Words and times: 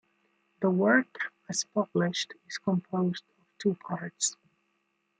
The 0.61 0.69
work 0.71 1.31
as 1.47 1.63
published 1.75 2.33
is 2.47 2.57
composed 2.57 3.23
of 3.37 3.45
two 3.59 3.75
parts. 3.75 4.35